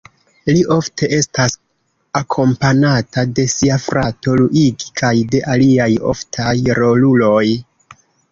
Li 0.49 0.61
ofte 0.75 1.07
estas 1.17 1.55
akompanata 2.19 3.25
de 3.41 3.45
sia 3.53 3.77
frato 3.85 4.35
Luigi 4.41 4.89
kaj 5.03 5.13
de 5.35 5.43
aliaj 5.57 5.89
oftaj 6.15 6.57
roluloj. 6.81 7.47